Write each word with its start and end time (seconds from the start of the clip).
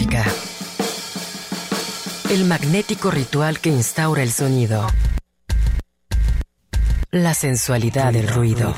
música. 0.00 0.24
El 2.30 2.44
magnético 2.44 3.10
ritual 3.10 3.60
que 3.60 3.70
instaura 3.70 4.22
el 4.22 4.30
sonido. 4.30 4.86
La 7.10 7.34
sensualidad 7.34 8.12
del 8.12 8.28
ruido. 8.28 8.74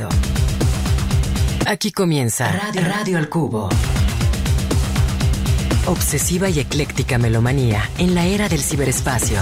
Aquí 1.67 1.93
comienza 1.93 2.51
Radio, 2.51 2.83
Radio 2.83 3.19
al 3.19 3.29
Cubo. 3.29 3.69
Obsesiva 5.87 6.49
y 6.49 6.61
ecléctica 6.61 7.19
melomanía 7.19 7.89
en 7.99 8.15
la 8.15 8.27
era 8.27 8.49
del 8.49 8.63
ciberespacio. 8.63 9.39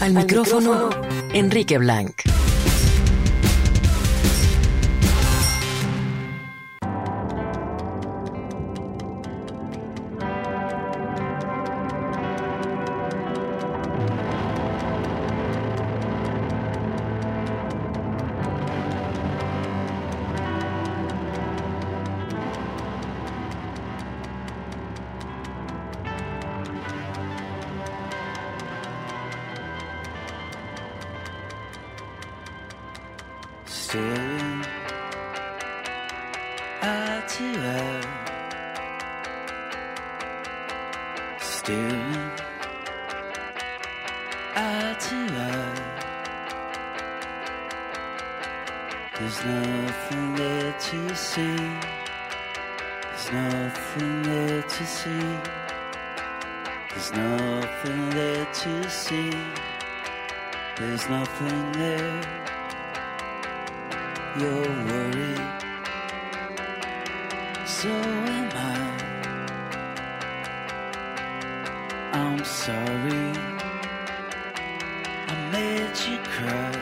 Al, 0.00 0.12
micrófono, 0.14 0.90
Enrique 1.32 1.78
Blanc. 1.78 2.31
I'm 72.14 72.44
sorry. 72.44 73.32
I 75.28 75.48
made 75.50 75.96
you 76.06 76.18
cry. 76.34 76.72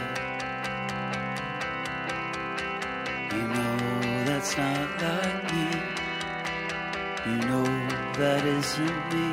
You 3.33 3.43
know 3.55 4.25
that's 4.25 4.57
not 4.57 4.89
like 5.01 5.55
me. 5.55 5.69
You 7.27 7.37
know 7.49 7.65
that 8.19 8.45
isn't 8.45 9.01
me. 9.15 9.29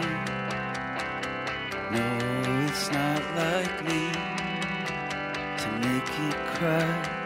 No, 1.90 2.08
it's 2.68 2.92
not 2.92 3.22
like 3.36 3.84
me 3.86 4.12
to 5.58 5.70
make 5.82 6.10
you 6.20 6.32
cry. 6.54 7.17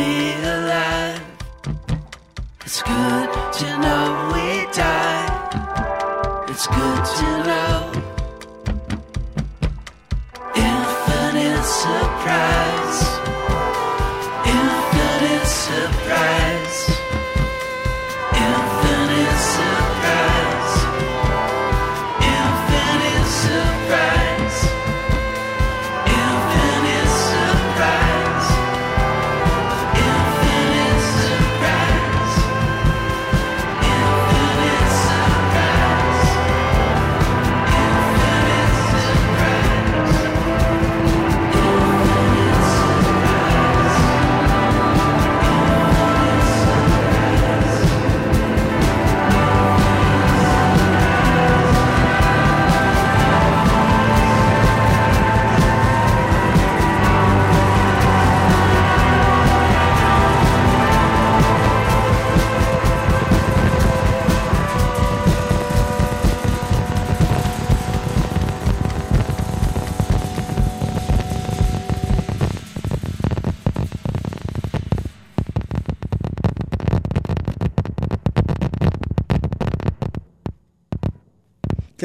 be 0.00 0.32
alive. 0.56 1.20
It's 2.64 2.82
good 2.82 3.28
to 3.58 3.68
know 3.82 4.04
we 4.32 4.46
die. 4.82 5.28
It's 6.50 6.66
good 6.78 7.02
to 7.18 7.28
know. 7.48 7.76
Infinite 10.70 11.66
surprise. 11.82 13.00
Infinite 14.56 15.48
surprise. 15.64 16.39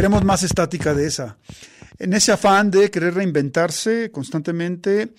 Queremos 0.05 0.23
más 0.23 0.43
estática 0.43 0.93
de 0.93 1.07
esa. 1.07 1.35
En 1.97 2.13
ese 2.13 2.31
afán 2.31 2.69
de 2.69 2.91
querer 2.91 3.15
reinventarse 3.15 4.11
constantemente, 4.11 5.15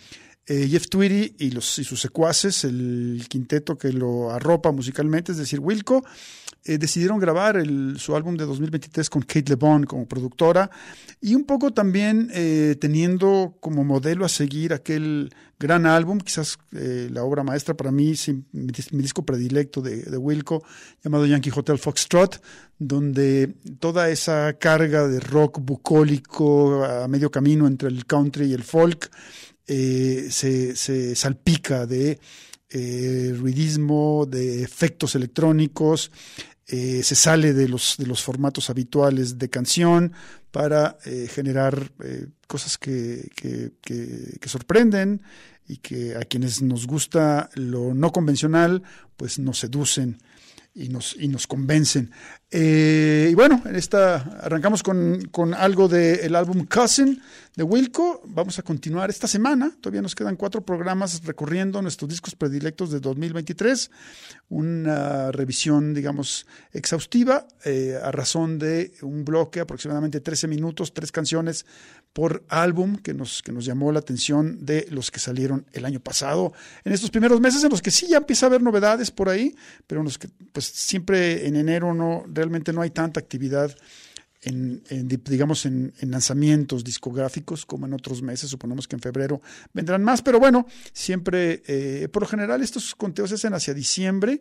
eh, 0.48 0.68
Jeff 0.68 0.88
Tweedy 0.88 1.34
y, 1.40 1.50
sus 1.60 2.00
secuaces, 2.00 2.62
el 2.62 3.26
quinteto 3.28 3.76
que 3.76 3.92
lo 3.92 4.30
arropa 4.30 4.70
musicalmente, 4.70 5.32
es 5.32 5.38
decir, 5.38 5.58
Wilco, 5.58 6.04
eh, 6.64 6.78
decidieron 6.78 7.18
grabar 7.18 7.60
su 7.96 8.14
álbum 8.14 8.36
de 8.36 8.44
2023 8.44 9.10
con 9.10 9.22
Kate 9.22 9.50
LeBon 9.50 9.84
como 9.84 10.06
productora 10.06 10.70
y 11.20 11.34
un 11.34 11.44
poco 11.44 11.72
también 11.72 12.30
eh, 12.32 12.76
teniendo 12.80 13.56
como 13.58 13.82
modelo 13.82 14.24
a 14.24 14.28
seguir 14.28 14.72
aquel 14.72 15.34
gran 15.58 15.84
álbum, 15.84 16.18
quizás 16.18 16.58
la 16.70 17.24
obra 17.24 17.42
maestra 17.42 17.74
para 17.74 17.90
mí, 17.90 18.14
mi, 18.52 18.72
disco 19.02 19.24
predilecto 19.24 19.80
de, 19.80 20.02
de, 20.02 20.16
Wilco, 20.16 20.62
llamado 21.02 21.26
Yankee 21.26 21.50
Hotel 21.54 21.78
Foxtrot, 21.78 22.40
donde 22.78 23.54
toda 23.80 24.10
esa 24.10 24.52
carga 24.58 25.08
de 25.08 25.18
rock 25.18 25.58
bucólico 25.60 26.84
a 26.84 27.08
medio 27.08 27.30
camino 27.30 27.66
entre 27.66 27.88
el 27.88 28.04
country 28.06 28.48
y 28.48 28.52
el 28.52 28.64
folk 28.64 29.10
se, 29.66 30.76
se 30.76 31.14
salpica 31.16 31.86
de 31.86 32.18
eh, 32.70 33.32
ruidismo, 33.36 34.26
de 34.26 34.62
efectos 34.62 35.14
electrónicos, 35.14 36.10
eh, 36.68 37.04
se 37.04 37.14
sale 37.14 37.52
de 37.52 37.68
los, 37.68 37.94
de 37.96 38.06
los 38.06 38.24
formatos 38.24 38.70
habituales 38.70 39.38
de 39.38 39.48
canción 39.48 40.12
para 40.50 40.98
eh, 41.04 41.28
generar 41.32 41.92
eh, 42.02 42.26
cosas 42.48 42.76
que, 42.76 43.30
que, 43.36 43.72
que, 43.80 44.48
sorprenden 44.48 45.22
y 45.68 45.76
que 45.76 46.16
a 46.16 46.20
quienes 46.20 46.62
nos 46.62 46.88
gusta 46.88 47.50
lo 47.54 47.94
no 47.94 48.10
convencional, 48.10 48.82
pues 49.16 49.38
nos 49.38 49.60
seducen 49.60 50.18
y 50.74 50.88
nos, 50.88 51.14
y 51.16 51.28
nos 51.28 51.46
convencen. 51.46 52.10
Eh, 52.48 53.28
y 53.32 53.34
bueno, 53.34 53.60
en 53.66 53.74
esta 53.74 54.16
arrancamos 54.40 54.84
con, 54.84 55.22
con 55.32 55.52
algo 55.52 55.88
del 55.88 56.34
álbum 56.36 56.64
Cousin 56.66 57.20
de 57.56 57.62
Wilco. 57.64 58.22
Vamos 58.26 58.58
a 58.58 58.62
continuar 58.62 59.10
esta 59.10 59.26
semana. 59.26 59.72
Todavía 59.80 60.02
nos 60.02 60.14
quedan 60.14 60.36
cuatro 60.36 60.60
programas 60.60 61.24
recorriendo 61.24 61.82
nuestros 61.82 62.08
discos 62.08 62.36
predilectos 62.36 62.92
de 62.92 63.00
2023. 63.00 63.90
Una 64.50 65.32
revisión, 65.32 65.92
digamos, 65.92 66.46
exhaustiva 66.72 67.48
eh, 67.64 67.98
a 68.00 68.12
razón 68.12 68.58
de 68.60 68.92
un 69.02 69.24
bloque, 69.24 69.58
aproximadamente 69.58 70.20
13 70.20 70.46
minutos, 70.46 70.94
tres 70.94 71.10
canciones 71.10 71.66
por 72.12 72.44
álbum 72.48 72.96
que 72.96 73.12
nos, 73.12 73.42
que 73.42 73.52
nos 73.52 73.66
llamó 73.66 73.92
la 73.92 73.98
atención 73.98 74.64
de 74.64 74.86
los 74.90 75.10
que 75.10 75.20
salieron 75.20 75.66
el 75.72 75.84
año 75.84 76.00
pasado. 76.00 76.52
En 76.84 76.92
estos 76.92 77.10
primeros 77.10 77.42
meses 77.42 77.62
en 77.62 77.70
los 77.70 77.82
que 77.82 77.90
sí 77.90 78.06
ya 78.06 78.16
empieza 78.16 78.46
a 78.46 78.48
haber 78.48 78.62
novedades 78.62 79.10
por 79.10 79.28
ahí, 79.28 79.54
pero 79.86 80.00
en 80.00 80.06
los 80.06 80.16
que 80.16 80.28
pues 80.52 80.64
siempre 80.64 81.46
en 81.46 81.56
enero 81.56 81.92
no 81.92 82.24
realmente 82.36 82.72
no 82.72 82.82
hay 82.82 82.90
tanta 82.90 83.18
actividad 83.18 83.74
en, 84.42 84.82
digamos 85.24 85.66
en, 85.66 85.92
lanzamientos 86.00 86.84
discográficos 86.84 87.66
como 87.66 87.86
en 87.86 87.94
otros 87.94 88.22
meses, 88.22 88.50
suponemos 88.50 88.86
que 88.86 88.96
en 88.96 89.00
febrero 89.00 89.40
vendrán 89.72 90.04
más, 90.04 90.22
pero 90.22 90.38
bueno, 90.38 90.66
siempre, 90.92 91.62
eh, 91.66 92.08
por 92.12 92.22
lo 92.22 92.28
general 92.28 92.62
estos 92.62 92.94
conteos 92.94 93.30
se 93.30 93.36
hacen 93.36 93.54
hacia 93.54 93.74
diciembre, 93.74 94.40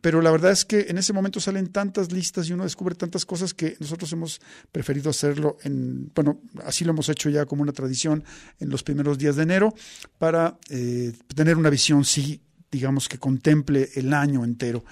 pero 0.00 0.22
la 0.22 0.30
verdad 0.30 0.52
es 0.52 0.64
que 0.64 0.86
en 0.88 0.98
ese 0.98 1.12
momento 1.12 1.40
salen 1.40 1.68
tantas 1.68 2.12
listas 2.12 2.48
y 2.48 2.52
uno 2.52 2.62
descubre 2.62 2.94
tantas 2.94 3.24
cosas 3.24 3.52
que 3.52 3.76
nosotros 3.80 4.12
hemos 4.12 4.40
preferido 4.70 5.10
hacerlo 5.10 5.56
en, 5.62 6.12
bueno, 6.14 6.40
así 6.64 6.84
lo 6.84 6.92
hemos 6.92 7.08
hecho 7.08 7.30
ya 7.30 7.46
como 7.46 7.62
una 7.62 7.72
tradición 7.72 8.22
en 8.60 8.68
los 8.70 8.84
primeros 8.84 9.18
días 9.18 9.36
de 9.36 9.42
enero 9.42 9.74
para 10.18 10.58
eh, 10.70 11.12
tener 11.34 11.56
una 11.56 11.70
visión, 11.70 12.04
sí, 12.04 12.40
digamos 12.70 13.08
que 13.08 13.18
contemple 13.18 13.88
el 13.94 14.12
año 14.12 14.44
entero. 14.44 14.84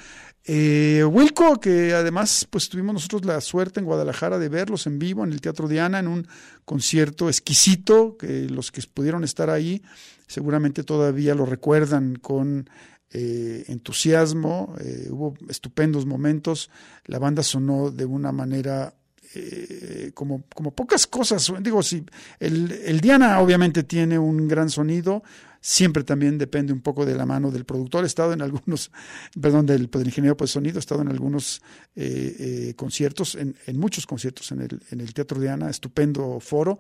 Eh, 0.44 1.02
Wilco, 1.04 1.58
que 1.58 1.92
además 1.92 2.46
pues 2.48 2.68
tuvimos 2.68 2.94
nosotros 2.94 3.24
la 3.24 3.40
suerte 3.40 3.80
en 3.80 3.86
Guadalajara 3.86 4.38
de 4.38 4.48
verlos 4.48 4.86
en 4.86 4.98
vivo 4.98 5.24
en 5.24 5.32
el 5.32 5.40
Teatro 5.40 5.66
Diana 5.66 5.98
en 5.98 6.06
un 6.06 6.28
concierto 6.64 7.28
exquisito, 7.28 8.16
que 8.16 8.48
los 8.48 8.70
que 8.70 8.80
pudieron 8.82 9.24
estar 9.24 9.50
ahí 9.50 9.82
seguramente 10.26 10.84
todavía 10.84 11.34
lo 11.34 11.46
recuerdan 11.46 12.16
con 12.16 12.68
eh, 13.10 13.64
entusiasmo, 13.68 14.74
eh, 14.80 15.08
hubo 15.10 15.34
estupendos 15.48 16.06
momentos, 16.06 16.70
la 17.04 17.18
banda 17.18 17.42
sonó 17.42 17.90
de 17.90 18.04
una 18.04 18.32
manera 18.32 18.94
eh, 19.34 20.10
como, 20.14 20.44
como 20.54 20.72
pocas 20.72 21.06
cosas, 21.06 21.52
digo, 21.60 21.82
si 21.82 22.04
el, 22.40 22.72
el 22.72 23.00
Diana 23.00 23.40
obviamente 23.40 23.84
tiene 23.84 24.18
un 24.18 24.48
gran 24.48 24.70
sonido, 24.70 25.22
siempre 25.60 26.04
también 26.04 26.38
depende 26.38 26.72
un 26.72 26.80
poco 26.80 27.04
de 27.04 27.14
la 27.14 27.26
mano 27.26 27.50
del 27.50 27.64
productor. 27.64 28.04
He 28.04 28.06
estado 28.06 28.32
en 28.32 28.42
algunos, 28.42 28.90
perdón, 29.40 29.66
del, 29.66 29.90
del 29.90 30.06
ingeniero 30.06 30.36
de 30.38 30.46
sonido, 30.46 30.78
he 30.78 30.80
estado 30.80 31.02
en 31.02 31.08
algunos 31.08 31.62
eh, 31.94 32.36
eh, 32.38 32.74
conciertos, 32.76 33.34
en, 33.34 33.56
en, 33.66 33.78
muchos 33.78 34.06
conciertos 34.06 34.52
en 34.52 34.62
el, 34.62 34.80
en 34.90 35.00
el 35.00 35.12
Teatro 35.14 35.40
de 35.40 35.48
Ana, 35.48 35.70
estupendo 35.70 36.40
foro, 36.40 36.78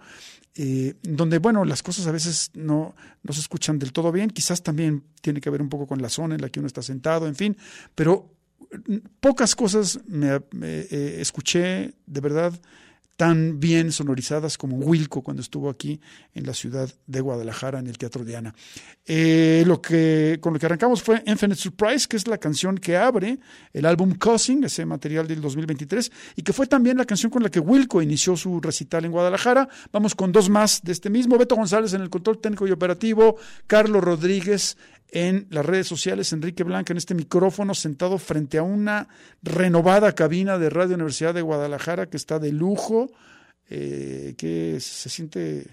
eh, 0.54 0.94
donde, 1.02 1.38
bueno, 1.38 1.64
las 1.64 1.82
cosas 1.82 2.06
a 2.06 2.12
veces 2.12 2.50
no, 2.54 2.94
no 3.22 3.32
se 3.32 3.40
escuchan 3.40 3.78
del 3.78 3.92
todo 3.92 4.12
bien, 4.12 4.30
quizás 4.30 4.62
también 4.62 5.04
tiene 5.20 5.40
que 5.40 5.50
ver 5.50 5.62
un 5.62 5.68
poco 5.68 5.86
con 5.86 6.00
la 6.00 6.08
zona 6.08 6.34
en 6.34 6.40
la 6.40 6.48
que 6.48 6.60
uno 6.60 6.66
está 6.66 6.82
sentado, 6.82 7.26
en 7.26 7.34
fin, 7.34 7.56
pero 7.94 8.32
pocas 9.20 9.54
cosas 9.54 10.00
me 10.06 10.40
escuché 11.20 11.94
de 12.06 12.20
verdad 12.20 12.52
tan 13.16 13.58
bien 13.58 13.92
sonorizadas 13.92 14.58
como 14.58 14.76
Wilco 14.76 15.22
cuando 15.22 15.40
estuvo 15.40 15.70
aquí 15.70 16.00
en 16.34 16.46
la 16.46 16.52
ciudad 16.52 16.88
de 17.06 17.20
Guadalajara 17.20 17.78
en 17.78 17.86
el 17.86 17.96
Teatro 17.96 18.24
Diana. 18.24 18.54
Eh, 19.06 19.64
lo 19.66 19.80
que, 19.80 20.38
con 20.40 20.52
lo 20.52 20.58
que 20.58 20.66
arrancamos 20.66 21.02
fue 21.02 21.22
Infinite 21.26 21.60
Surprise, 21.60 22.06
que 22.06 22.16
es 22.16 22.28
la 22.28 22.38
canción 22.38 22.76
que 22.76 22.96
abre 22.96 23.38
el 23.72 23.86
álbum 23.86 24.14
Cousin, 24.14 24.64
ese 24.64 24.84
material 24.84 25.26
del 25.26 25.40
2023, 25.40 26.12
y 26.36 26.42
que 26.42 26.52
fue 26.52 26.66
también 26.66 26.98
la 26.98 27.06
canción 27.06 27.30
con 27.30 27.42
la 27.42 27.48
que 27.48 27.60
Wilco 27.60 28.02
inició 28.02 28.36
su 28.36 28.60
recital 28.60 29.06
en 29.06 29.12
Guadalajara. 29.12 29.68
Vamos 29.92 30.14
con 30.14 30.30
dos 30.30 30.50
más 30.50 30.82
de 30.82 30.92
este 30.92 31.08
mismo, 31.08 31.38
Beto 31.38 31.56
González 31.56 31.94
en 31.94 32.02
el 32.02 32.10
control 32.10 32.38
técnico 32.38 32.66
y 32.66 32.72
operativo, 32.72 33.36
Carlos 33.66 34.04
Rodríguez 34.04 34.76
en 35.10 35.46
las 35.50 35.64
redes 35.64 35.86
sociales, 35.86 36.32
Enrique 36.32 36.64
Blanca 36.64 36.92
en 36.92 36.98
este 36.98 37.14
micrófono 37.14 37.74
sentado 37.74 38.18
frente 38.18 38.58
a 38.58 38.62
una 38.62 39.08
renovada 39.42 40.14
cabina 40.14 40.58
de 40.58 40.70
Radio 40.70 40.94
Universidad 40.94 41.34
de 41.34 41.42
Guadalajara 41.42 42.06
que 42.06 42.16
está 42.16 42.38
de 42.38 42.52
lujo, 42.52 43.10
eh, 43.68 44.34
que 44.36 44.78
se 44.80 45.08
siente, 45.08 45.66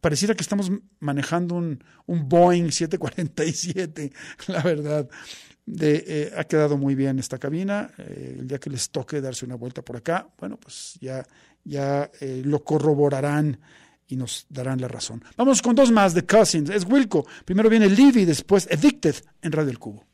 pareciera 0.00 0.34
que 0.34 0.42
estamos 0.42 0.70
manejando 0.98 1.54
un, 1.54 1.82
un 2.06 2.28
Boeing 2.28 2.70
747, 2.70 4.12
la 4.48 4.62
verdad. 4.62 5.08
De, 5.66 6.04
eh, 6.06 6.32
ha 6.36 6.44
quedado 6.44 6.76
muy 6.76 6.96
bien 6.96 7.20
esta 7.20 7.38
cabina. 7.38 7.92
Eh, 7.98 8.38
el 8.40 8.48
día 8.48 8.58
que 8.58 8.70
les 8.70 8.90
toque 8.90 9.20
darse 9.20 9.44
una 9.44 9.54
vuelta 9.54 9.82
por 9.82 9.96
acá, 9.96 10.28
bueno, 10.38 10.58
pues 10.58 10.98
ya, 11.00 11.24
ya 11.62 12.10
lo 12.20 12.64
corroborarán 12.64 13.60
y 14.10 14.16
nos 14.16 14.46
darán 14.48 14.80
la 14.80 14.88
razón. 14.88 15.24
Vamos 15.36 15.62
con 15.62 15.74
dos 15.74 15.90
más 15.90 16.12
de 16.14 16.26
Cousins. 16.26 16.68
Es 16.68 16.84
Wilco. 16.84 17.26
Primero 17.44 17.70
viene 17.70 17.88
Livy, 17.88 18.24
después 18.24 18.68
Addicted 18.70 19.14
en 19.40 19.52
Radio 19.52 19.70
El 19.70 19.78
Cubo. 19.78 20.09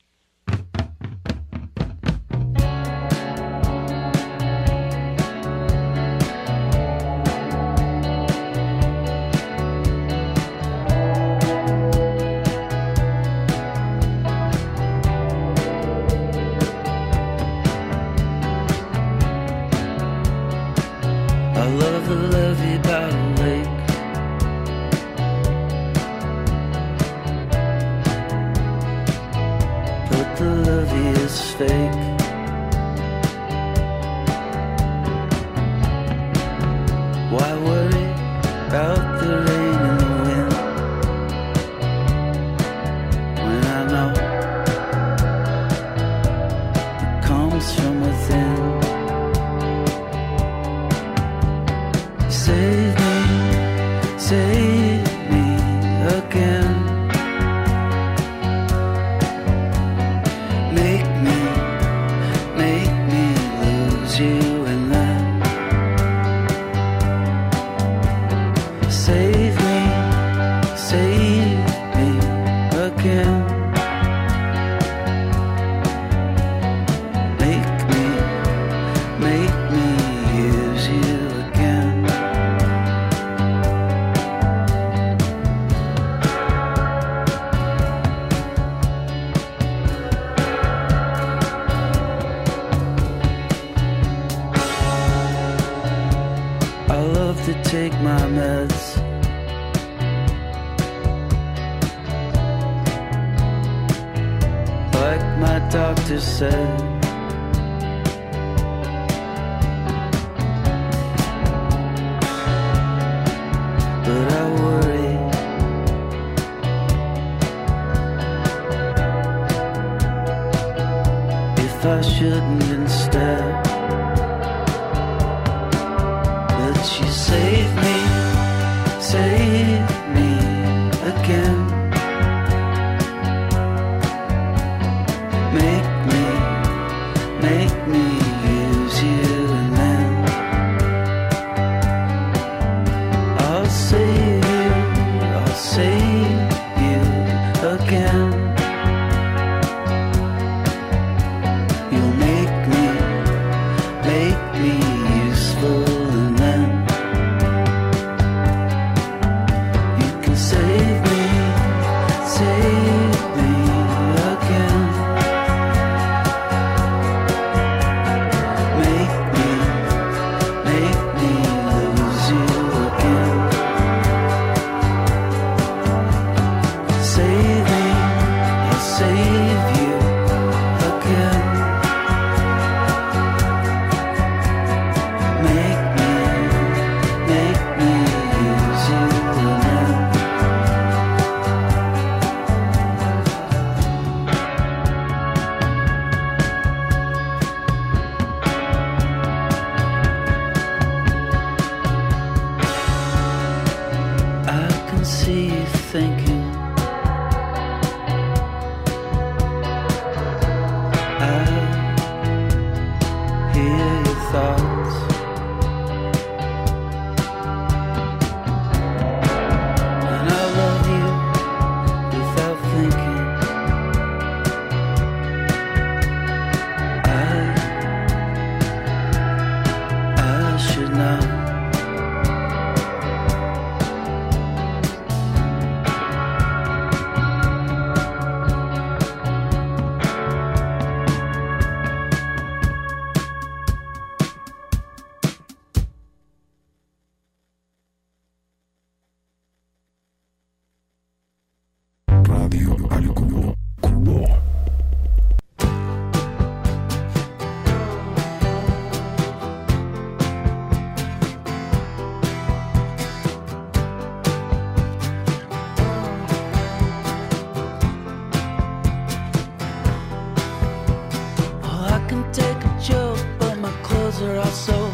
eyes 274.17 274.23
are 274.23 274.37
all 274.39 274.47
so 274.47 274.86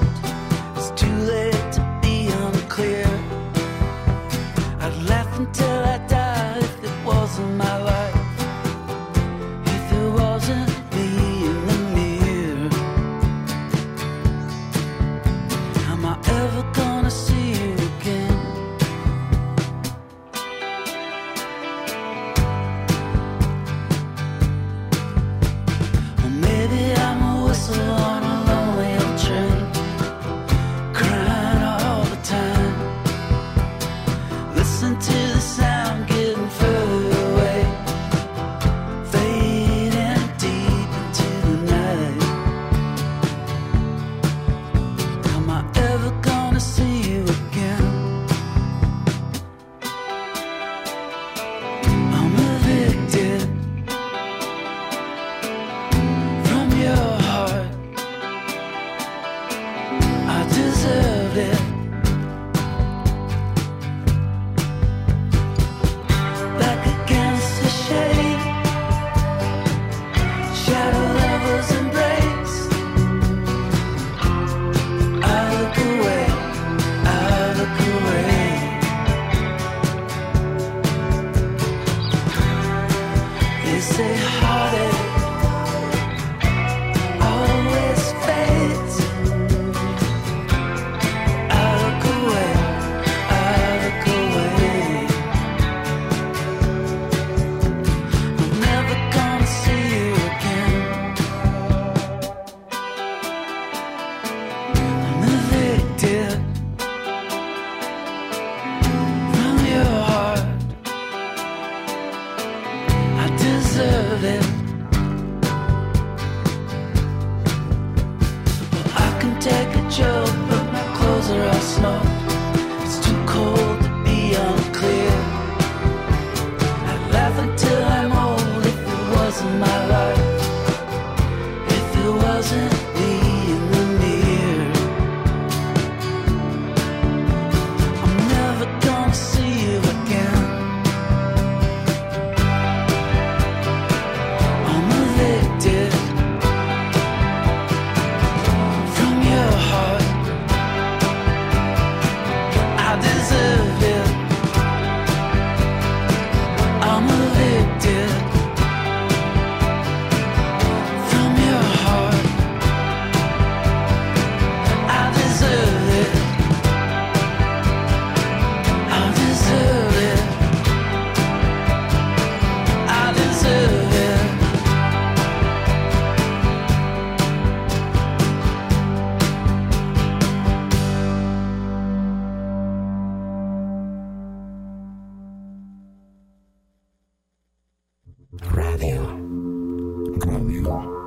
Radio. 190.62 191.02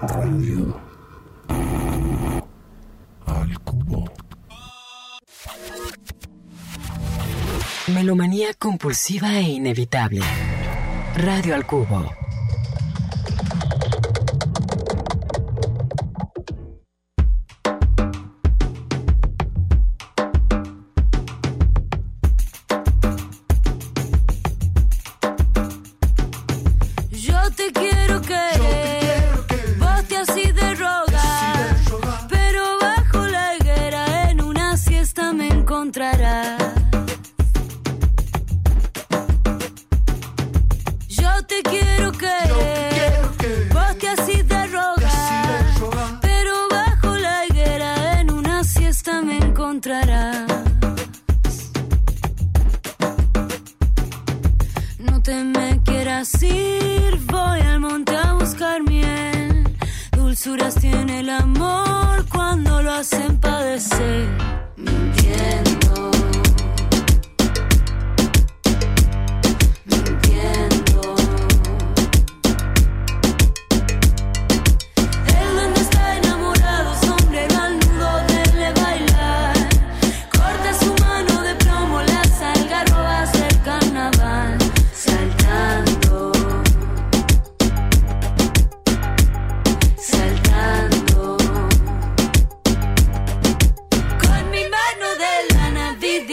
Radio. 0.00 0.80
Al 3.26 3.60
cubo. 3.60 4.10
Melomanía 7.88 8.54
compulsiva 8.54 9.38
e 9.38 9.42
inevitable. 9.42 10.22
Radio 11.14 11.54
al 11.54 11.66
cubo. 11.66 12.19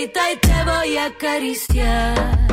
boquita 0.07 0.31
y 0.31 0.37
te 0.37 0.63
voy 0.63 0.97
a 0.97 1.05
acariciar. 1.05 2.46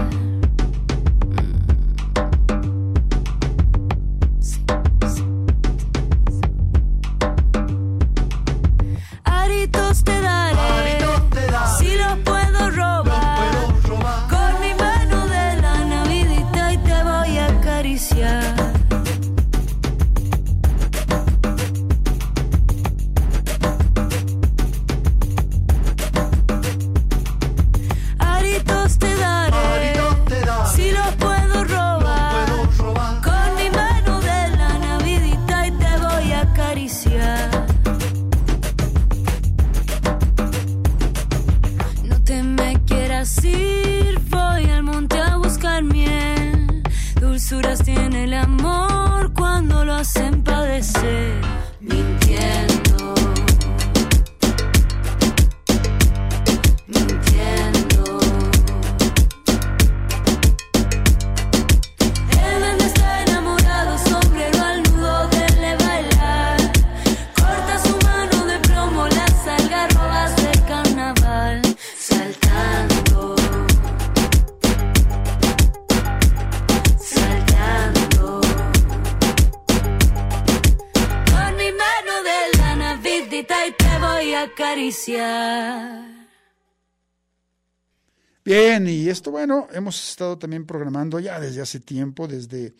Bueno, 89.46 89.68
hemos 89.74 90.08
estado 90.08 90.38
también 90.38 90.64
programando 90.64 91.20
ya 91.20 91.38
desde 91.38 91.60
hace 91.60 91.78
tiempo, 91.78 92.26
desde 92.26 92.72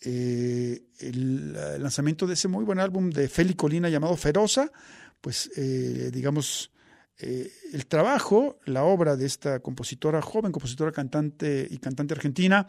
eh, 0.00 0.80
el 0.98 1.52
lanzamiento 1.52 2.26
de 2.26 2.32
ese 2.32 2.48
muy 2.48 2.64
buen 2.64 2.80
álbum 2.80 3.10
de 3.10 3.28
Feli 3.28 3.52
Colina 3.52 3.90
llamado 3.90 4.16
Feroza, 4.16 4.72
pues 5.20 5.50
eh, 5.58 6.10
digamos, 6.10 6.72
eh, 7.18 7.52
el 7.74 7.84
trabajo, 7.84 8.58
la 8.64 8.84
obra 8.84 9.14
de 9.14 9.26
esta 9.26 9.60
compositora, 9.60 10.22
joven 10.22 10.52
compositora, 10.52 10.90
cantante 10.90 11.68
y 11.70 11.76
cantante 11.76 12.14
argentina, 12.14 12.66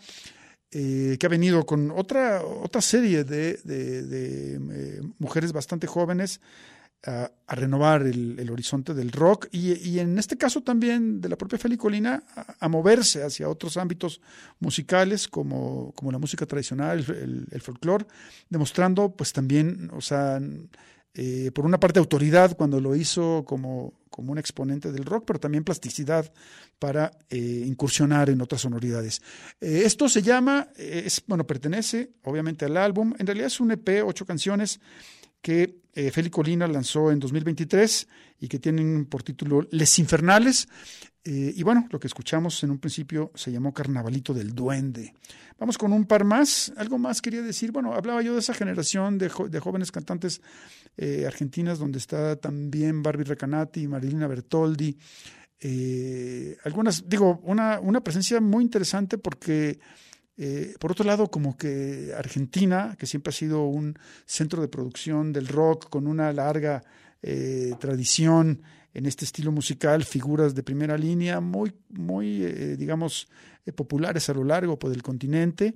que 0.69 1.19
ha 1.21 1.29
venido 1.29 1.65
con 1.65 1.91
otra, 1.91 2.43
otra 2.43 2.81
serie 2.81 3.23
de, 3.23 4.59
mujeres 5.19 5.53
bastante 5.53 5.87
jóvenes 5.87 6.41
a, 7.03 7.31
renovar 7.47 8.03
el, 8.03 8.39
el 8.39 8.49
horizonte 8.49 8.93
del 8.93 9.11
rock 9.11 9.47
y, 9.51 9.73
y 9.73 9.99
en 9.99 10.17
este 10.17 10.37
caso 10.37 10.61
también 10.61 11.19
de 11.19 11.29
la 11.29 11.37
propia 11.37 11.57
Feli 11.57 11.75
Colina 11.75 12.23
a, 12.35 12.55
a 12.59 12.69
moverse 12.69 13.23
hacia 13.23 13.49
otros 13.49 13.77
ámbitos 13.77 14.21
musicales 14.59 15.27
como, 15.27 15.93
como 15.95 16.11
la 16.11 16.19
música 16.19 16.45
tradicional, 16.45 16.99
el, 16.99 17.47
el, 17.49 17.61
folclore, 17.61 18.05
demostrando 18.49 19.15
pues 19.15 19.33
también, 19.33 19.89
o 19.93 20.01
sea, 20.01 20.39
eh, 21.13 21.51
por 21.53 21.65
una 21.65 21.79
parte 21.79 21.99
autoridad 21.99 22.55
cuando 22.55 22.79
lo 22.79 22.95
hizo 22.95 23.43
como, 23.45 23.93
como 24.09 24.31
un 24.31 24.37
exponente 24.37 24.91
del 24.91 25.03
rock, 25.03 25.25
pero 25.25 25.39
también 25.39 25.63
plasticidad 25.63 26.31
para 26.79 27.11
eh, 27.29 27.63
incursionar 27.65 28.29
en 28.29 28.41
otras 28.41 28.61
sonoridades. 28.61 29.21
Eh, 29.59 29.83
esto 29.85 30.07
se 30.07 30.21
llama, 30.21 30.69
es, 30.77 31.21
bueno, 31.27 31.45
pertenece 31.45 32.11
obviamente 32.23 32.65
al 32.65 32.77
álbum, 32.77 33.13
en 33.17 33.25
realidad 33.25 33.47
es 33.47 33.59
un 33.59 33.71
EP, 33.71 34.03
ocho 34.05 34.25
canciones 34.25 34.79
que 35.41 35.80
eh, 35.93 36.11
Feli 36.11 36.29
Colina 36.29 36.67
lanzó 36.67 37.11
en 37.11 37.19
2023 37.19 38.07
y 38.39 38.47
que 38.47 38.59
tienen 38.59 39.05
por 39.05 39.23
título 39.23 39.67
Les 39.71 39.99
Infernales. 39.99 40.67
Eh, 41.23 41.53
y 41.55 41.61
bueno, 41.61 41.87
lo 41.91 41.99
que 41.99 42.07
escuchamos 42.07 42.63
en 42.63 42.71
un 42.71 42.79
principio 42.79 43.31
se 43.35 43.51
llamó 43.51 43.73
Carnavalito 43.73 44.33
del 44.33 44.55
Duende. 44.55 45.13
Vamos 45.59 45.77
con 45.77 45.93
un 45.93 46.05
par 46.05 46.23
más. 46.23 46.73
Algo 46.77 46.97
más 46.97 47.21
quería 47.21 47.41
decir. 47.43 47.71
Bueno, 47.71 47.93
hablaba 47.93 48.21
yo 48.23 48.33
de 48.33 48.39
esa 48.39 48.55
generación 48.55 49.19
de, 49.19 49.29
jóvenes 49.29 49.91
cantantes 49.91 50.41
eh, 50.97 51.25
argentinas 51.27 51.77
donde 51.77 51.99
está 51.99 52.35
también 52.37 53.03
Barbie 53.03 53.25
Recanati, 53.25 53.87
Marilina 53.87 54.27
Bertoldi. 54.27 54.97
Eh, 55.59 56.57
algunas, 56.63 57.07
digo, 57.07 57.39
una 57.43 58.03
presencia 58.03 58.41
muy 58.41 58.63
interesante 58.63 59.19
porque 59.19 59.79
eh, 60.37 60.73
por 60.79 60.91
otro 60.91 61.05
lado, 61.05 61.29
como 61.29 61.57
que 61.57 62.13
Argentina, 62.17 62.95
que 62.97 63.05
siempre 63.05 63.29
ha 63.29 63.33
sido 63.33 63.65
un 63.65 63.97
centro 64.25 64.61
de 64.61 64.67
producción 64.67 65.33
del 65.33 65.47
rock 65.47 65.89
con 65.89 66.07
una 66.07 66.31
larga 66.33 66.83
eh, 67.23 67.75
tradición 67.79 68.63
en 68.93 69.05
este 69.05 69.25
estilo 69.25 69.51
musical, 69.51 70.03
figuras 70.03 70.55
de 70.55 70.63
primera 70.63 70.97
línea 70.97 71.39
muy, 71.39 71.71
muy 71.89 72.43
eh, 72.43 72.75
digamos, 72.77 73.27
eh, 73.65 73.71
populares 73.71 74.27
a 74.29 74.33
lo 74.33 74.43
largo 74.43 74.79
pues, 74.79 74.91
del 74.91 75.03
continente, 75.03 75.75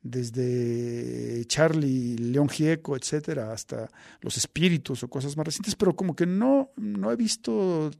desde 0.00 1.44
Charlie, 1.44 2.16
León 2.16 2.48
Gieco, 2.48 2.96
etcétera, 2.96 3.52
hasta 3.52 3.90
Los 4.22 4.38
Espíritus 4.38 5.02
o 5.02 5.08
cosas 5.08 5.36
más 5.36 5.44
recientes, 5.44 5.76
pero 5.76 5.94
como 5.94 6.16
que 6.16 6.24
no, 6.24 6.70
no 6.76 7.12
he 7.12 7.16
visto 7.16 7.90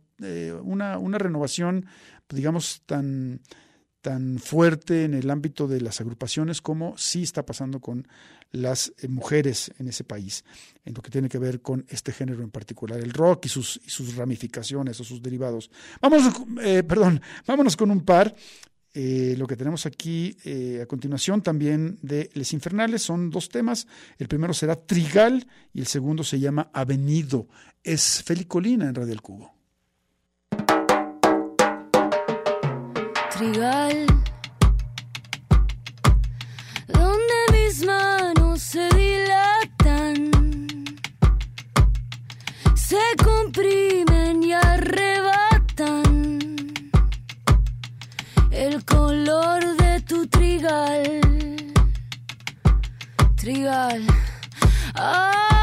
una, 0.62 0.98
una 0.98 1.18
renovación, 1.18 1.86
digamos, 2.28 2.82
tan 2.86 3.40
tan 4.00 4.38
fuerte 4.38 5.04
en 5.04 5.14
el 5.14 5.30
ámbito 5.30 5.68
de 5.68 5.80
las 5.80 6.00
agrupaciones 6.00 6.60
como 6.60 6.96
sí 6.96 7.22
está 7.22 7.44
pasando 7.44 7.80
con 7.80 8.06
las 8.52 8.92
eh, 8.98 9.08
mujeres 9.08 9.72
en 9.78 9.88
ese 9.88 10.04
país, 10.04 10.44
en 10.84 10.94
lo 10.94 11.02
que 11.02 11.10
tiene 11.10 11.28
que 11.28 11.38
ver 11.38 11.60
con 11.60 11.84
este 11.88 12.12
género 12.12 12.42
en 12.42 12.50
particular, 12.50 12.98
el 12.98 13.12
rock 13.12 13.46
y 13.46 13.48
sus, 13.48 13.80
ramificaciones 14.16 14.98
o 15.00 15.04
sus 15.04 15.22
derivados. 15.22 15.70
Vamos, 16.00 16.32
eh, 16.62 16.82
perdón, 16.82 17.20
vámonos 17.46 17.76
con 17.76 17.90
un 17.90 18.00
par. 18.00 18.34
Eh, 18.92 19.36
lo 19.38 19.46
que 19.46 19.56
tenemos 19.56 19.86
aquí 19.86 20.36
a 20.82 20.86
continuación 20.86 21.42
también 21.42 22.00
de 22.02 22.28
Les 22.34 22.52
Infernales 22.52 23.02
son 23.02 23.30
dos 23.30 23.48
temas. 23.48 23.86
El 24.18 24.26
primero 24.26 24.52
será 24.52 24.74
Trigal 24.74 25.46
y 25.72 25.78
el 25.78 25.86
segundo 25.86 26.24
se 26.24 26.40
llama 26.40 26.70
Avenido. 26.72 27.46
Es 27.84 28.24
Felicolina 28.24 28.88
en 28.88 28.96
Radio 28.96 29.12
El 29.12 29.22
Cubo. 29.22 29.59
Trigal, 33.40 34.06
donde 36.88 37.34
mis 37.52 37.86
manos 37.86 38.60
se 38.60 38.86
dilatan, 38.90 40.30
se 42.74 43.00
comprimen 43.24 44.42
y 44.42 44.52
arrebatan 44.52 46.02
el 48.50 48.84
color 48.84 49.74
de 49.78 50.02
tu 50.02 50.26
trigal. 50.26 51.22
Trigal, 53.36 54.06
ay, 54.92 55.59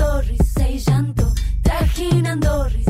llanto, 0.00 0.20
risa 0.22 0.68
y 0.68 0.78
llanto, 0.78 1.34
trajinando 1.62 2.68
risa. 2.68 2.89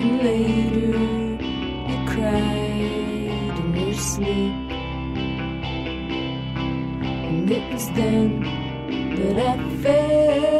And 0.00 0.22
later 0.22 0.96
you 1.44 1.96
cried 2.06 3.58
in 3.60 3.76
your 3.76 3.94
sleep. 3.94 4.54
And 7.28 7.50
it 7.50 7.72
was 7.72 7.86
then 7.90 8.40
that 9.16 9.38
I 9.38 9.58
fell 9.82 10.59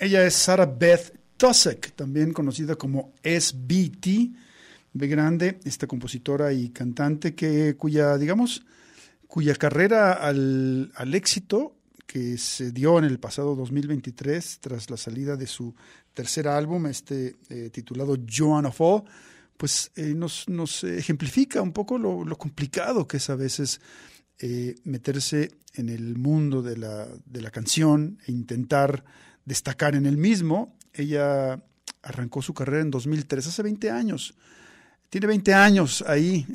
Ella 0.00 0.24
es 0.26 0.32
Sarah 0.34 0.64
Beth 0.64 1.12
Tusek, 1.36 1.94
también 1.94 2.32
conocida 2.32 2.74
como 2.74 3.12
SBT, 3.22 4.32
de 4.94 5.08
grande, 5.08 5.60
esta 5.64 5.86
compositora 5.86 6.54
y 6.54 6.70
cantante 6.70 7.34
que, 7.34 7.76
cuya, 7.76 8.16
digamos, 8.16 8.64
cuya 9.26 9.54
carrera 9.56 10.14
al, 10.14 10.90
al 10.94 11.14
éxito 11.14 11.76
que 12.06 12.38
se 12.38 12.72
dio 12.72 12.98
en 12.98 13.04
el 13.04 13.20
pasado 13.20 13.54
2023 13.54 14.60
tras 14.60 14.88
la 14.88 14.96
salida 14.96 15.36
de 15.36 15.46
su 15.46 15.74
tercer 16.14 16.48
álbum, 16.48 16.86
este 16.86 17.36
eh, 17.50 17.68
titulado 17.68 18.16
Joan 18.26 18.64
of 18.64 18.80
All, 18.80 19.02
pues 19.58 19.92
eh, 19.96 20.14
nos, 20.16 20.48
nos 20.48 20.82
ejemplifica 20.82 21.60
un 21.60 21.74
poco 21.74 21.98
lo, 21.98 22.24
lo, 22.24 22.38
complicado 22.38 23.06
que 23.06 23.18
es 23.18 23.28
a 23.28 23.36
veces 23.36 23.82
eh, 24.38 24.76
meterse 24.84 25.50
en 25.74 25.90
el 25.90 26.16
mundo 26.16 26.62
de 26.62 26.78
la, 26.78 27.06
de 27.26 27.42
la 27.42 27.50
canción 27.50 28.18
e 28.26 28.32
intentar 28.32 29.04
destacar 29.44 29.94
en 29.94 30.06
el 30.06 30.16
mismo. 30.16 30.76
Ella 30.92 31.62
arrancó 32.02 32.42
su 32.42 32.54
carrera 32.54 32.82
en 32.82 32.90
2003, 32.90 33.46
hace 33.46 33.62
20 33.62 33.90
años. 33.90 34.34
Tiene 35.08 35.26
20 35.26 35.54
años 35.54 36.04
ahí, 36.06 36.46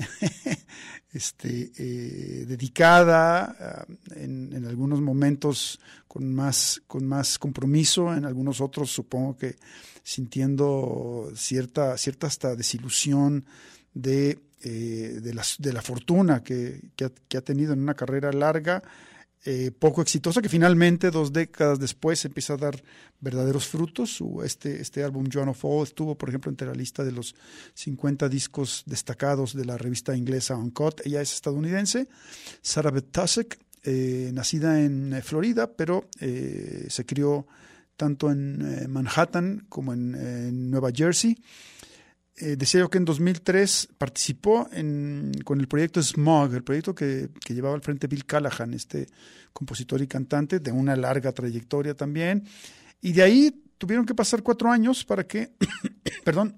este, 1.13 1.71
eh, 1.77 2.45
dedicada, 2.45 3.85
uh, 3.87 4.13
en, 4.15 4.65
algunos 4.65 5.01
momentos 5.01 5.79
con 6.07 6.33
más, 6.33 6.81
con 6.87 7.05
más 7.05 7.37
compromiso, 7.37 8.13
en 8.13 8.23
algunos 8.23 8.61
otros 8.61 8.89
supongo 8.89 9.37
que 9.37 9.57
sintiendo 10.03 11.31
cierta, 11.35 11.97
cierta 11.97 12.27
hasta 12.27 12.55
desilusión 12.55 13.43
de, 13.93 14.39
eh, 14.61 15.19
de, 15.21 15.33
la, 15.33 15.43
de 15.59 15.73
la 15.73 15.81
fortuna 15.81 16.41
que, 16.41 16.79
que, 16.95 17.37
ha, 17.37 17.41
tenido 17.41 17.73
en 17.73 17.81
una 17.81 17.95
carrera 17.95 18.31
larga 18.31 18.81
eh, 19.45 19.71
poco 19.77 20.01
exitosa, 20.01 20.41
que 20.41 20.49
finalmente, 20.49 21.11
dos 21.11 21.31
décadas 21.31 21.79
después, 21.79 22.25
empieza 22.25 22.53
a 22.53 22.57
dar 22.57 22.83
verdaderos 23.21 23.67
frutos. 23.67 24.23
Este, 24.43 24.81
este 24.81 25.03
álbum, 25.03 25.29
Joan 25.31 25.49
of 25.49 25.63
All, 25.63 25.83
estuvo, 25.83 26.15
por 26.15 26.29
ejemplo, 26.29 26.49
entre 26.49 26.67
la 26.67 26.73
lista 26.73 27.03
de 27.03 27.11
los 27.11 27.35
50 27.75 28.27
discos 28.27 28.83
destacados 28.85 29.55
de 29.55 29.65
la 29.65 29.77
revista 29.77 30.15
inglesa 30.15 30.55
Uncut. 30.55 31.01
Ella 31.05 31.21
es 31.21 31.33
estadounidense. 31.33 32.07
Sarah 32.61 32.91
Beth 32.91 33.11
Tusek 33.11 33.59
eh, 33.83 34.31
nacida 34.33 34.81
en 34.81 35.13
eh, 35.13 35.21
Florida, 35.21 35.71
pero 35.71 36.09
eh, 36.19 36.87
se 36.89 37.05
crió 37.05 37.45
tanto 37.95 38.31
en 38.31 38.61
eh, 38.61 38.87
Manhattan 38.87 39.65
como 39.69 39.93
en 39.93 40.71
Nueva 40.71 40.89
Jersey. 40.93 41.37
Eh, 42.37 42.57
decía 42.57 42.81
yo 42.81 42.89
que 42.89 42.97
en 42.97 43.05
2003 43.05 43.89
participó 43.97 44.67
con 45.45 45.59
el 45.59 45.67
proyecto 45.69 46.03
Smog, 46.03 46.53
el 46.53 46.63
proyecto 46.63 46.93
que, 46.93 47.29
llevaba 47.47 47.75
al 47.75 47.81
frente 47.81 48.07
Bill 48.07 48.25
Callahan, 48.25 48.73
este 48.73 49.07
compositor 49.53 50.01
y 50.01 50.07
cantante 50.07 50.59
de 50.59 50.71
una 50.71 50.97
larga 50.97 51.31
trayectoria 51.31 51.95
también. 51.95 52.43
Y 53.01 53.13
de 53.13 53.23
ahí 53.23 53.63
tuvieron 53.77 54.05
que 54.05 54.13
pasar 54.13 54.43
cuatro 54.43 54.69
años 54.69 55.05
para 55.05 55.25
que, 55.25 55.53
perdón, 56.25 56.55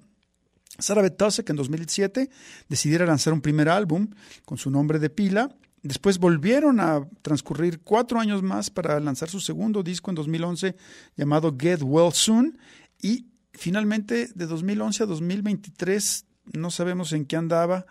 Sarah 0.79 1.03
Beth 1.03 1.17
Tussek 1.17 1.49
en 1.49 1.55
2007 1.55 2.29
decidiera 2.67 3.05
lanzar 3.05 3.33
un 3.33 3.41
primer 3.41 3.69
álbum 3.69 4.09
con 4.45 4.57
su 4.57 4.71
nombre 4.71 4.97
de 4.97 5.11
pila. 5.11 5.55
Después 5.83 6.17
volvieron 6.17 6.79
a 6.79 7.07
transcurrir 7.21 7.81
cuatro 7.81 8.19
años 8.19 8.41
más 8.41 8.71
para 8.71 8.99
lanzar 8.99 9.29
su 9.29 9.39
segundo 9.39 9.83
disco 9.83 10.09
en 10.09 10.15
2011 10.15 10.75
llamado 11.15 11.55
Get 11.57 11.81
Well 11.83 12.13
Soon. 12.13 12.57
Y 12.99 13.27
finalmente 13.57 14.29
de 14.33 14.45
2011 14.45 15.03
a 15.03 15.05
2023 15.05 16.25
no 16.53 16.71
sabemos 16.71 17.11
en 17.13 17.25
qué 17.25 17.35
andaba 17.35 17.85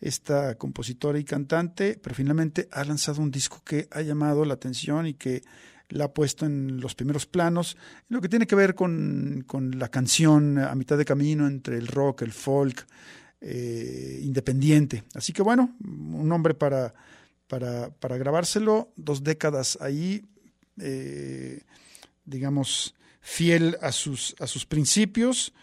esta 0.00 0.56
compositora 0.56 1.18
y 1.18 1.24
cantante, 1.24 1.98
pero 2.02 2.14
finalmente 2.14 2.68
ha 2.72 2.84
lanzado 2.84 3.22
un 3.22 3.30
disco 3.30 3.62
que 3.64 3.88
ha 3.90 4.02
llamado 4.02 4.44
la 4.44 4.54
atención 4.54 5.06
y 5.06 5.14
que 5.14 5.42
la 5.88 6.06
ha 6.06 6.12
puesto 6.12 6.46
en 6.46 6.80
los 6.80 6.94
primeros 6.94 7.26
planos, 7.26 7.76
lo 8.08 8.20
que 8.20 8.28
tiene 8.28 8.46
que 8.46 8.56
ver 8.56 8.74
con, 8.74 9.44
con 9.46 9.78
la 9.78 9.88
canción 9.88 10.58
a 10.58 10.74
mitad 10.74 10.98
de 10.98 11.04
camino 11.04 11.46
entre 11.46 11.78
el 11.78 11.86
rock, 11.86 12.22
el 12.22 12.32
folk, 12.32 12.86
eh, 13.40 14.20
independiente. 14.22 15.04
Así 15.14 15.32
que 15.32 15.42
bueno, 15.42 15.76
un 15.84 16.28
nombre 16.28 16.54
para, 16.54 16.94
para, 17.46 17.90
para 17.90 18.16
grabárselo, 18.16 18.92
dos 18.96 19.22
décadas 19.22 19.78
ahí, 19.80 20.24
eh, 20.80 21.62
digamos, 22.24 22.94
fiel 23.24 23.78
a 23.80 23.90
sus, 23.90 24.36
a 24.38 24.46
sus 24.46 24.66
principios, 24.66 25.54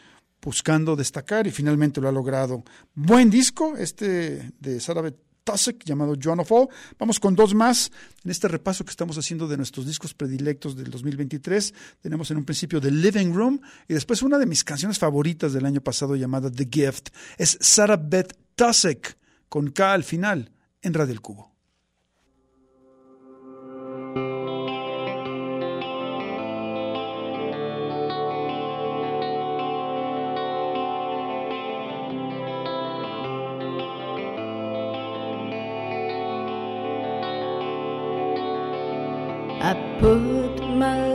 buscando 0.42 0.96
destacar 0.96 1.46
y 1.46 1.52
finalmente 1.52 2.02
lo 2.02 2.10
ha 2.10 2.12
logrado. 2.12 2.64
Buen 2.96 3.30
disco, 3.30 3.78
este 3.78 4.52
de 4.60 4.80
Sarah 4.80 5.14
Tussek, 5.44 5.84
llamado 5.86 6.16
John 6.22 6.40
of 6.40 6.52
All. 6.52 6.70
Vamos 6.98 7.20
con 7.20 7.36
dos 7.36 7.54
más 7.54 7.92
en 8.24 8.32
este 8.32 8.48
repaso 8.48 8.84
que 8.84 8.90
estamos 8.90 9.16
haciendo 9.20 9.48
de 9.48 9.58
nuestros 9.58 9.86
discos 9.86 10.16
predilectos 10.16 10.76
del 10.76 10.90
2023. 10.90 11.74
Tenemos 12.02 12.32
en 12.32 12.38
un 12.38 12.46
principio 12.46 12.82
The 12.82 12.90
Living 12.90 13.32
Room 13.32 13.62
y 13.88 13.94
después 13.94 14.24
una 14.24 14.40
de 14.40 14.48
mis 14.48 14.64
canciones 14.64 14.98
favoritas 14.98 15.54
del 15.54 15.68
año 15.68 15.82
pasado 15.82 16.16
llamada 16.16 16.50
The 16.50 16.68
Gift. 16.72 17.10
Es 17.38 17.60
Sarah 17.62 17.98
Beth 17.98 18.36
con 19.50 19.70
K 19.72 19.94
al 19.94 20.04
final 20.04 20.52
en 20.82 20.94
Radio 20.94 21.14
El 21.14 21.22
Cubo. 21.22 21.51
Put 40.02 40.60
my 40.82 41.11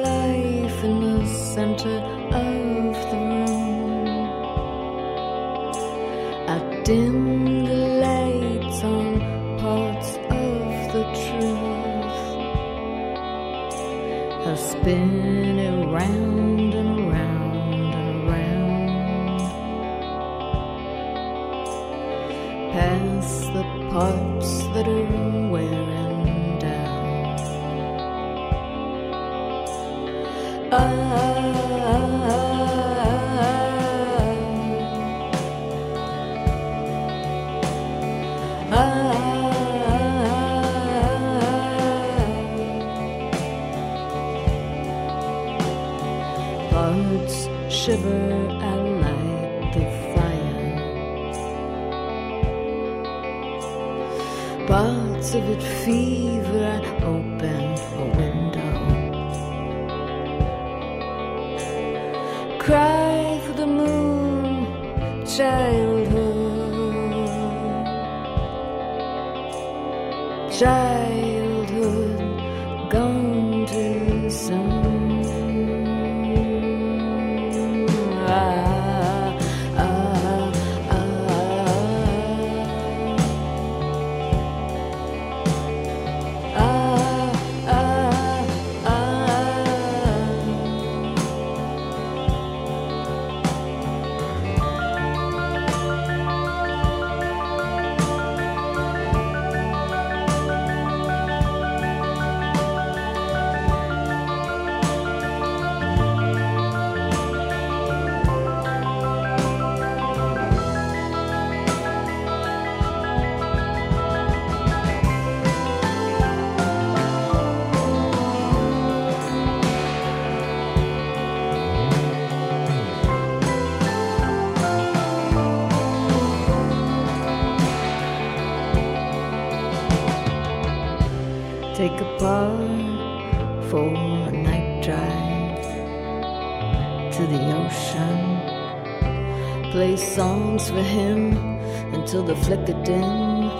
until 142.16 142.34
the 142.34 142.40
flicker 142.44 142.72
dim. 142.84 143.50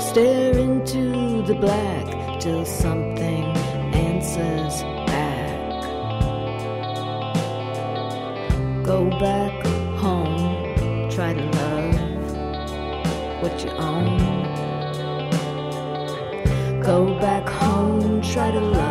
Stare 0.00 0.58
into 0.58 1.42
the 1.42 1.54
black 1.54 2.40
till 2.40 2.64
something 2.64 3.44
answers 3.92 4.82
back. 5.06 5.82
Go 8.84 9.10
back 9.20 9.66
home, 9.98 11.10
try 11.10 11.34
to 11.34 11.44
love 11.58 11.94
what 13.42 13.62
you 13.62 13.70
own. 13.70 14.18
Go 16.80 17.14
back 17.20 17.46
home, 17.46 18.22
try 18.22 18.50
to 18.50 18.60
love 18.60 18.87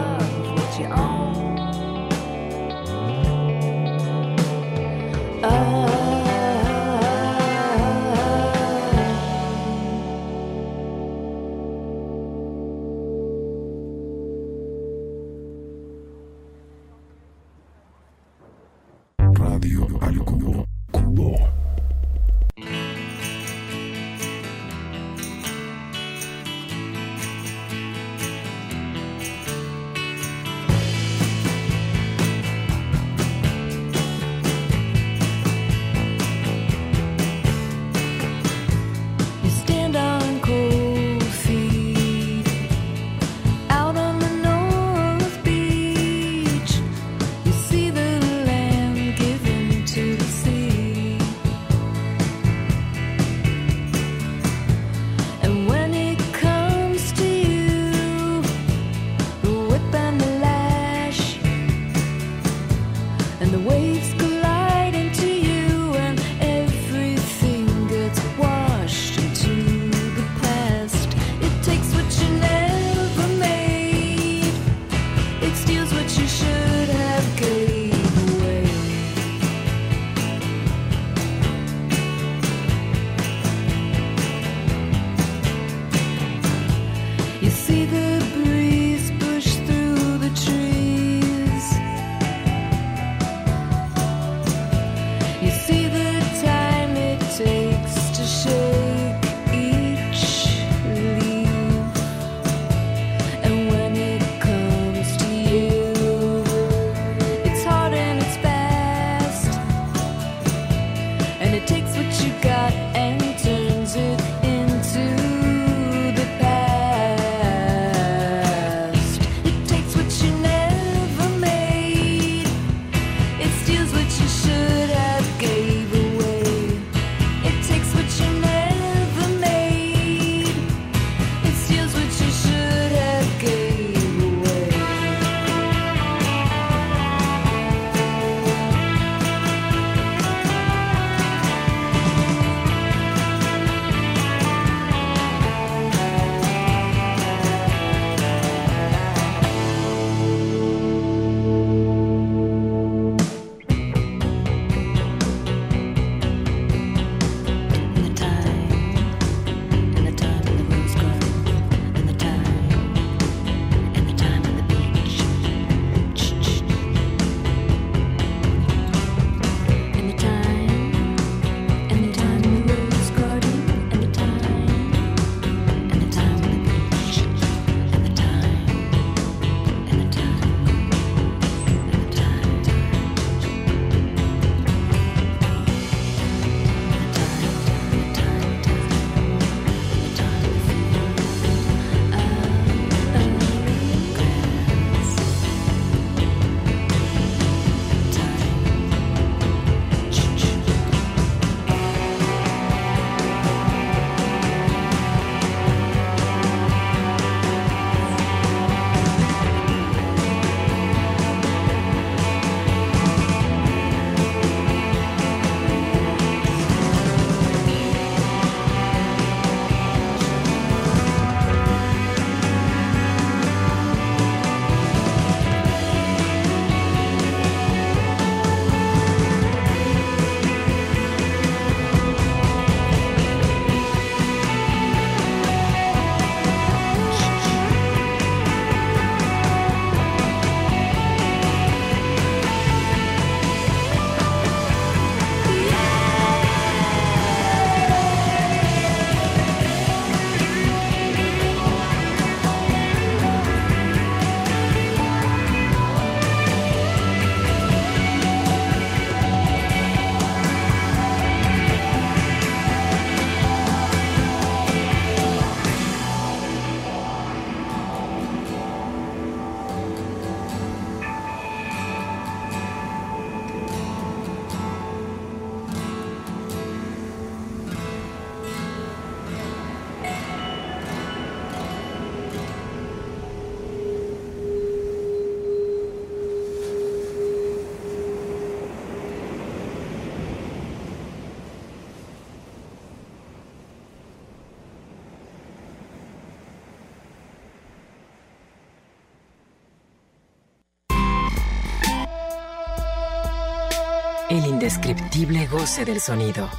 indescriptible 304.58 305.45
goce 305.45 305.86
del 305.86 305.99
sonido. 305.99 306.49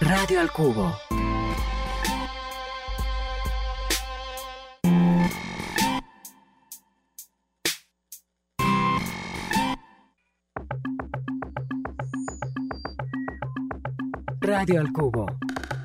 Radio 0.00 0.40
al 0.40 0.50
Cubo. 0.50 0.96
Radio 14.40 14.80
al 14.80 14.90
Cubo, 14.90 15.26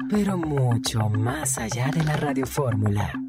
pero 0.10 0.38
mucho 0.38 1.10
más 1.10 1.58
allá 1.58 1.89
de 1.89 2.04
la 2.06 2.16
radiofórmula. 2.16 3.22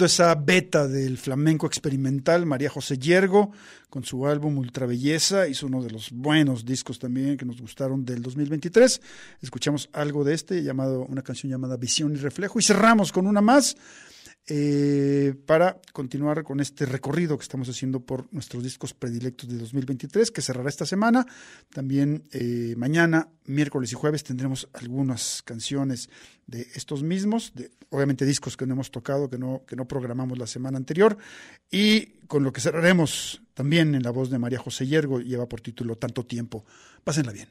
esa 0.00 0.34
beta 0.34 0.88
del 0.88 1.18
flamenco 1.18 1.66
experimental, 1.66 2.46
María 2.46 2.70
José 2.70 2.98
Yergo, 2.98 3.52
con 3.90 4.04
su 4.04 4.26
álbum 4.26 4.56
Ultra 4.56 4.86
Belleza, 4.86 5.46
hizo 5.46 5.66
uno 5.66 5.82
de 5.82 5.90
los 5.90 6.10
buenos 6.10 6.64
discos 6.64 6.98
también 6.98 7.36
que 7.36 7.44
nos 7.44 7.60
gustaron 7.60 8.04
del 8.04 8.22
2023. 8.22 9.00
Escuchamos 9.42 9.90
algo 9.92 10.24
de 10.24 10.34
este, 10.34 10.62
llamado, 10.62 11.04
una 11.04 11.22
canción 11.22 11.52
llamada 11.52 11.76
Visión 11.76 12.12
y 12.12 12.16
Reflejo, 12.16 12.58
y 12.58 12.62
cerramos 12.62 13.12
con 13.12 13.26
una 13.26 13.42
más 13.42 13.76
eh, 14.48 15.34
para 15.46 15.80
continuar 15.92 16.42
con 16.42 16.58
este 16.58 16.84
recorrido 16.84 17.38
que 17.38 17.44
estamos 17.44 17.68
haciendo 17.68 18.00
por 18.00 18.26
nuestros 18.32 18.64
discos 18.64 18.92
predilectos 18.92 19.48
de 19.48 19.56
2023, 19.56 20.32
que 20.32 20.42
cerrará 20.42 20.68
esta 20.68 20.84
semana. 20.84 21.26
También 21.72 22.24
eh, 22.32 22.74
mañana, 22.76 23.28
miércoles 23.46 23.92
y 23.92 23.94
jueves 23.94 24.24
tendremos 24.24 24.68
algunas 24.72 25.42
canciones 25.42 26.10
de 26.48 26.66
estos 26.74 27.04
mismos, 27.04 27.52
obviamente 27.90 28.24
discos 28.24 28.56
que 28.56 28.66
no 28.66 28.74
hemos 28.74 28.90
tocado, 28.90 29.30
que 29.30 29.38
no, 29.38 29.62
que 29.64 29.76
no 29.76 29.86
programamos 29.86 30.36
la 30.38 30.48
semana 30.48 30.76
anterior, 30.76 31.16
y 31.70 32.06
con 32.26 32.42
lo 32.42 32.52
que 32.52 32.60
cerraremos 32.60 33.42
también 33.54 33.94
en 33.94 34.02
la 34.02 34.10
voz 34.10 34.28
de 34.28 34.40
María 34.40 34.58
José 34.58 34.88
Yergo, 34.88 35.20
lleva 35.20 35.46
por 35.46 35.60
título 35.60 35.96
Tanto 35.96 36.26
Tiempo. 36.26 36.64
Pásenla 37.04 37.30
bien. 37.30 37.48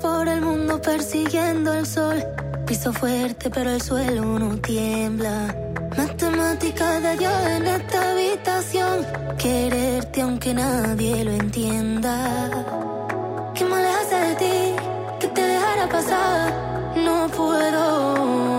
Por 0.00 0.28
el 0.28 0.40
mundo 0.42 0.80
persiguiendo 0.80 1.72
el 1.72 1.84
sol. 1.84 2.24
Piso 2.66 2.92
fuerte, 2.92 3.50
pero 3.50 3.70
el 3.70 3.82
suelo 3.82 4.38
no 4.38 4.56
tiembla. 4.58 5.54
Matemática 5.96 7.00
de 7.00 7.16
Dios 7.16 7.46
en 7.56 7.66
esta 7.66 8.10
habitación. 8.12 9.06
Quererte 9.36 10.22
aunque 10.22 10.54
nadie 10.54 11.24
lo 11.24 11.32
entienda. 11.32 12.48
¿Qué 13.54 13.64
me 13.64 13.74
alejaste 13.74 14.14
de 14.14 14.34
ti? 14.36 14.76
Que 15.18 15.28
te 15.28 15.40
dejara 15.40 15.88
pasar. 15.88 16.94
No 16.96 17.26
puedo. 17.28 18.57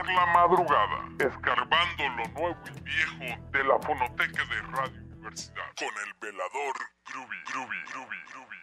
por 0.00 0.14
la 0.14 0.26
madrugada, 0.26 1.08
escarbando 1.18 2.08
lo 2.16 2.24
nuevo 2.28 2.56
y 2.74 2.80
viejo 2.80 3.48
de 3.50 3.64
la 3.64 3.78
fonoteca 3.80 4.44
de 4.46 4.62
Radio 4.72 5.00
Universidad 5.02 5.66
con 5.76 5.88
el 5.88 6.14
velador 6.20 6.74
Groovy, 7.04 7.36
Groovy, 7.52 7.76
Groovy, 7.92 8.16
Groovy. 8.32 8.59